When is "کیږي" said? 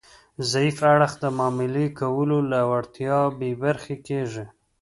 4.07-4.45